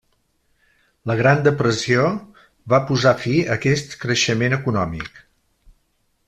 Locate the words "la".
1.11-1.15